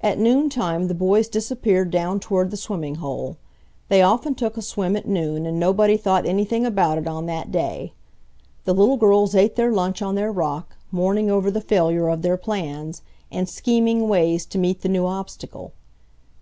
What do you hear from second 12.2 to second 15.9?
their plans, and scheming ways to meet the new obstacle.